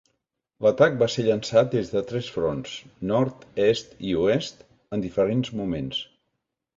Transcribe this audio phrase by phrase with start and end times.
[0.65, 2.73] L'atac va ser llançat des de tres fronts
[3.09, 4.65] -nord, est i oest-
[4.97, 6.01] en diferents moments.